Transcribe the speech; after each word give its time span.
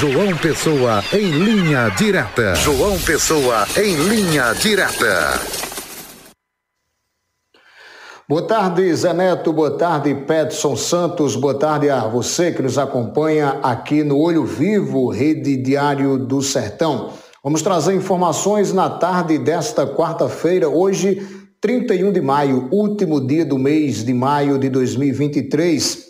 João 0.00 0.34
Pessoa 0.34 1.04
em 1.12 1.30
linha 1.30 1.90
direta. 1.90 2.54
João 2.54 2.98
Pessoa 3.00 3.66
em 3.76 3.96
linha 3.96 4.54
direta. 4.54 5.38
Boa 8.26 8.40
tarde, 8.46 8.94
Zé 8.94 9.12
Neto. 9.12 9.52
Boa 9.52 9.76
tarde, 9.76 10.14
Petson 10.14 10.74
Santos. 10.74 11.36
Boa 11.36 11.52
tarde 11.52 11.90
a 11.90 12.06
você 12.06 12.50
que 12.50 12.62
nos 12.62 12.78
acompanha 12.78 13.60
aqui 13.62 14.02
no 14.02 14.16
Olho 14.18 14.46
Vivo, 14.46 15.10
Rede 15.10 15.58
Diário 15.58 16.16
do 16.16 16.40
Sertão. 16.40 17.12
Vamos 17.44 17.60
trazer 17.60 17.92
informações 17.92 18.72
na 18.72 18.88
tarde 18.88 19.36
desta 19.36 19.86
quarta-feira, 19.86 20.66
hoje, 20.66 21.20
31 21.60 22.10
de 22.10 22.22
maio, 22.22 22.70
último 22.72 23.20
dia 23.20 23.44
do 23.44 23.58
mês 23.58 24.02
de 24.02 24.14
maio 24.14 24.58
de 24.58 24.70
2023. 24.70 26.06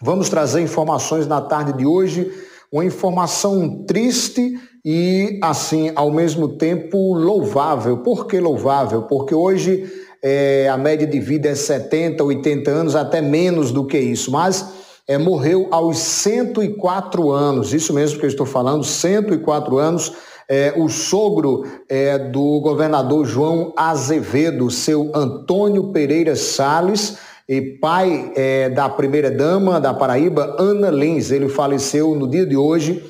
Vamos 0.00 0.30
trazer 0.30 0.62
informações 0.62 1.26
na 1.26 1.42
tarde 1.42 1.74
de 1.74 1.84
hoje, 1.84 2.32
uma 2.76 2.84
informação 2.84 3.84
triste 3.86 4.60
e, 4.84 5.40
assim, 5.42 5.90
ao 5.96 6.10
mesmo 6.10 6.46
tempo 6.58 7.14
louvável. 7.14 7.98
Por 7.98 8.26
que 8.26 8.38
louvável? 8.38 9.04
Porque 9.04 9.34
hoje 9.34 9.90
é, 10.22 10.68
a 10.68 10.76
média 10.76 11.06
de 11.06 11.18
vida 11.18 11.48
é 11.48 11.54
70, 11.54 12.22
80 12.22 12.70
anos, 12.70 12.94
até 12.94 13.22
menos 13.22 13.72
do 13.72 13.86
que 13.86 13.98
isso, 13.98 14.30
mas 14.30 14.74
é, 15.08 15.16
morreu 15.16 15.68
aos 15.70 15.96
104 15.96 17.30
anos, 17.30 17.72
isso 17.72 17.94
mesmo 17.94 18.18
que 18.18 18.26
eu 18.26 18.30
estou 18.30 18.46
falando, 18.46 18.84
104 18.84 19.78
anos. 19.78 20.12
É, 20.48 20.74
o 20.76 20.88
sogro 20.88 21.64
é, 21.88 22.18
do 22.18 22.60
governador 22.60 23.24
João 23.24 23.72
Azevedo, 23.74 24.70
seu 24.70 25.10
Antônio 25.14 25.92
Pereira 25.92 26.36
Salles, 26.36 27.16
e 27.48 27.60
pai 27.78 28.32
é, 28.34 28.68
da 28.68 28.88
primeira-dama 28.88 29.80
da 29.80 29.94
Paraíba, 29.94 30.56
Ana 30.58 30.90
Lins. 30.90 31.30
Ele 31.30 31.48
faleceu 31.48 32.14
no 32.14 32.28
dia 32.28 32.44
de 32.44 32.56
hoje. 32.56 33.04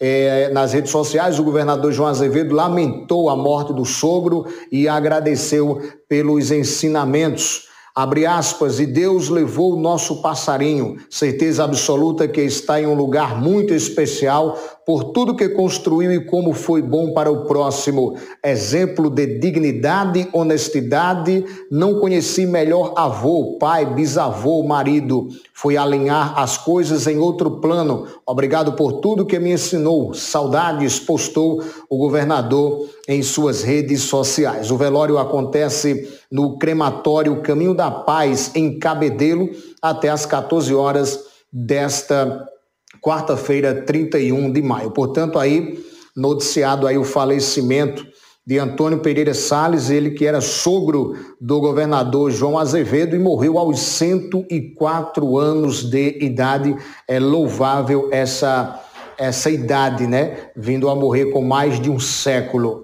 É, 0.00 0.50
nas 0.52 0.72
redes 0.72 0.90
sociais, 0.90 1.38
o 1.38 1.44
governador 1.44 1.92
João 1.92 2.08
Azevedo 2.08 2.54
lamentou 2.54 3.28
a 3.28 3.36
morte 3.36 3.72
do 3.72 3.84
sogro 3.84 4.46
e 4.70 4.88
agradeceu 4.88 5.80
pelos 6.08 6.50
ensinamentos. 6.50 7.68
Abre 7.94 8.24
aspas, 8.24 8.80
e 8.80 8.86
Deus 8.86 9.28
levou 9.28 9.74
o 9.74 9.80
nosso 9.80 10.22
passarinho, 10.22 10.96
certeza 11.10 11.62
absoluta 11.62 12.26
que 12.26 12.40
está 12.40 12.80
em 12.80 12.86
um 12.86 12.94
lugar 12.94 13.38
muito 13.38 13.74
especial 13.74 14.58
por 14.92 15.04
tudo 15.04 15.34
que 15.34 15.48
construiu 15.48 16.12
e 16.12 16.20
como 16.26 16.52
foi 16.52 16.82
bom 16.82 17.14
para 17.14 17.32
o 17.32 17.46
próximo. 17.46 18.14
Exemplo 18.44 19.08
de 19.08 19.38
dignidade, 19.38 20.28
honestidade. 20.34 21.46
Não 21.70 21.98
conheci 21.98 22.44
melhor 22.44 22.92
avô, 22.94 23.56
pai, 23.58 23.86
bisavô, 23.86 24.62
marido. 24.62 25.28
Foi 25.54 25.78
alinhar 25.78 26.38
as 26.38 26.58
coisas 26.58 27.06
em 27.06 27.16
outro 27.16 27.52
plano. 27.52 28.06
Obrigado 28.26 28.74
por 28.74 29.00
tudo 29.00 29.24
que 29.24 29.38
me 29.38 29.52
ensinou. 29.52 30.12
Saudades, 30.12 31.00
postou 31.00 31.64
o 31.88 31.96
governador 31.96 32.86
em 33.08 33.22
suas 33.22 33.62
redes 33.62 34.02
sociais. 34.02 34.70
O 34.70 34.76
velório 34.76 35.16
acontece 35.16 36.06
no 36.30 36.58
crematório 36.58 37.40
Caminho 37.40 37.72
da 37.72 37.90
Paz, 37.90 38.50
em 38.54 38.78
Cabedelo, 38.78 39.48
até 39.80 40.10
às 40.10 40.26
14 40.26 40.74
horas 40.74 41.18
desta 41.50 42.46
quarta-feira, 43.02 43.82
31 43.82 44.52
de 44.52 44.62
maio. 44.62 44.92
Portanto, 44.92 45.38
aí 45.38 45.84
noticiado 46.16 46.86
aí 46.86 46.96
o 46.96 47.04
falecimento 47.04 48.06
de 48.46 48.58
Antônio 48.58 48.98
Pereira 48.98 49.34
Salles, 49.34 49.90
ele 49.90 50.10
que 50.12 50.26
era 50.26 50.40
sogro 50.40 51.14
do 51.40 51.60
governador 51.60 52.30
João 52.30 52.58
Azevedo 52.58 53.14
e 53.14 53.18
morreu 53.18 53.58
aos 53.58 53.80
104 53.80 55.38
anos 55.38 55.84
de 55.88 56.18
idade. 56.24 56.76
É 57.08 57.18
louvável 57.18 58.08
essa 58.10 58.80
essa 59.18 59.50
idade, 59.50 60.06
né? 60.06 60.50
Vindo 60.56 60.88
a 60.88 60.96
morrer 60.96 61.26
com 61.26 61.42
mais 61.42 61.78
de 61.78 61.90
um 61.90 62.00
século. 62.00 62.80